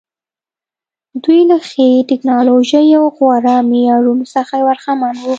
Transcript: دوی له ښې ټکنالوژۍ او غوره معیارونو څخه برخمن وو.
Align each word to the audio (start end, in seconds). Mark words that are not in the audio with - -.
دوی 1.23 1.41
له 1.49 1.57
ښې 1.69 1.87
ټکنالوژۍ 2.09 2.87
او 2.99 3.05
غوره 3.15 3.55
معیارونو 3.69 4.25
څخه 4.35 4.53
برخمن 4.67 5.15
وو. 5.19 5.29